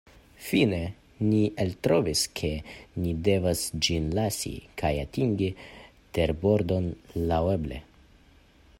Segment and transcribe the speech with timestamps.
[0.43, 0.77] Fine,
[1.31, 2.49] ni eltrovis ke
[3.03, 5.53] ni devas ĝin lasi, kaj atingi
[6.19, 6.93] terbordon
[7.33, 7.83] laŭeble.